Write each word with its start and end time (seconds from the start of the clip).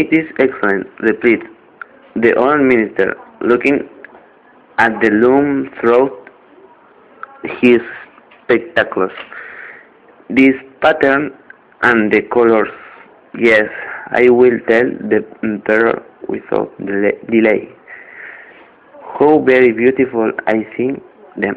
It 0.00 0.12
is 0.12 0.26
excellent, 0.38 0.86
replied 1.00 1.42
the 2.24 2.34
old 2.36 2.60
minister, 2.60 3.16
looking 3.40 3.78
at 4.78 4.92
the 5.02 5.10
loom 5.10 5.70
through 5.80 6.04
his 7.60 7.80
spectacles. 8.42 9.12
This 10.28 10.54
pattern 10.82 11.32
and 11.82 12.12
the 12.12 12.22
colors. 12.34 12.68
Yes, 13.38 13.68
I 14.08 14.28
will 14.28 14.58
tell 14.68 14.88
the 15.12 15.24
emperor 15.42 16.02
without 16.28 16.76
delay. 17.30 17.68
How 19.18 19.38
very 19.46 19.72
beautiful 19.72 20.30
I 20.46 20.66
think 20.76 21.02
them. 21.36 21.56